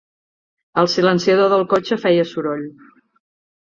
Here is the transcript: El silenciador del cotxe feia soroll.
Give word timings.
El 0.85 0.89
silenciador 0.93 1.53
del 1.53 1.69
cotxe 1.77 2.01
feia 2.07 2.29
soroll. 2.35 2.69